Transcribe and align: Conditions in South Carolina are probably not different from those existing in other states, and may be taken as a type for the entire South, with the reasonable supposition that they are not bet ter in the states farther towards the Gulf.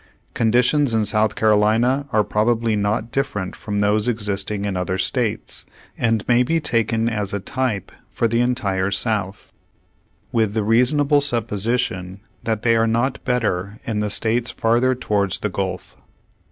Conditions 0.33 0.95
in 0.95 1.05
South 1.05 1.35
Carolina 1.35 2.07
are 2.11 2.23
probably 2.23 2.75
not 2.75 3.11
different 3.11 3.55
from 3.55 3.81
those 3.81 4.07
existing 4.07 4.65
in 4.65 4.75
other 4.75 4.97
states, 4.97 5.63
and 5.95 6.27
may 6.27 6.41
be 6.41 6.59
taken 6.59 7.07
as 7.07 7.33
a 7.35 7.39
type 7.39 7.91
for 8.09 8.27
the 8.27 8.39
entire 8.39 8.89
South, 8.89 9.53
with 10.31 10.55
the 10.55 10.63
reasonable 10.63 11.21
supposition 11.21 12.19
that 12.45 12.63
they 12.63 12.75
are 12.75 12.87
not 12.87 13.23
bet 13.25 13.43
ter 13.43 13.77
in 13.85 13.99
the 13.99 14.09
states 14.09 14.49
farther 14.49 14.95
towards 14.95 15.37
the 15.41 15.49
Gulf. 15.49 15.95